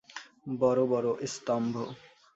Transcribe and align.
বড় 0.59 0.81
বড় 0.91 1.09
স্তম্ভ। 1.33 1.73